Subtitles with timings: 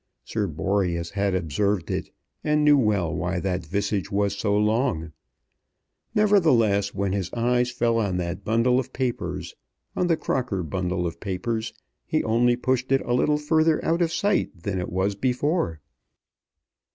[0.25, 2.09] Sir Boreas had observed it,
[2.43, 5.11] and knew well why that visage was so long.
[6.15, 9.53] Nevertheless when his eyes fell on that bundle of papers,
[9.95, 11.71] on the Crocker bundle of papers,
[12.07, 15.81] he only pushed it a little further out of sight than it was before.